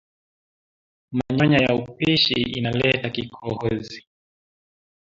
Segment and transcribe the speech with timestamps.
[1.15, 3.99] Manyonya ya pushi inaletaka kikoozi